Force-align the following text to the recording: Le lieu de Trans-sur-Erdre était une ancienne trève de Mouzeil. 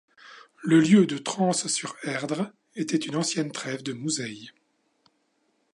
Le 0.63 0.79
lieu 0.79 1.05
de 1.05 1.19
Trans-sur-Erdre 1.19 2.51
était 2.75 2.97
une 2.97 3.15
ancienne 3.17 3.51
trève 3.51 3.83
de 3.83 3.93
Mouzeil. 3.93 4.49